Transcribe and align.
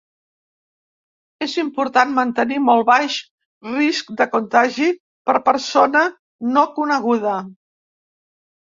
És 1.47 1.53
important 1.63 2.15
mantenir 2.15 2.57
molt 2.69 2.87
baix 2.89 3.19
risc 3.75 4.11
de 4.23 4.29
contagi 4.35 4.91
per 5.31 5.39
persona 5.53 6.05
no 6.57 6.67
coneguda. 6.81 7.41